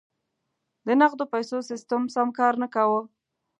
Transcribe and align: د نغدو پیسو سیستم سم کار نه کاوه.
د 0.85 0.87
نغدو 1.01 1.25
پیسو 1.33 1.57
سیستم 1.69 2.01
سم 2.13 2.27
کار 2.39 2.53
نه 2.61 2.67
کاوه. 2.73 3.01